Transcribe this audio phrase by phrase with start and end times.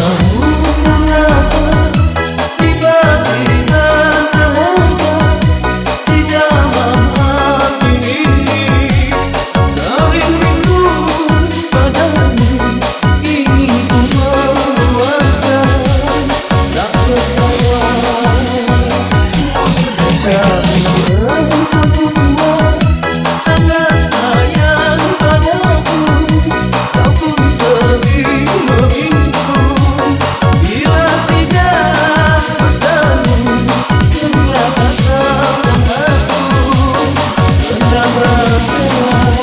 [0.00, 0.27] love.
[38.58, 39.37] to us.